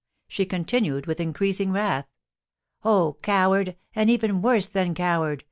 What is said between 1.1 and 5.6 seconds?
increasing wrath: "Oh, coward! and even worse than coward!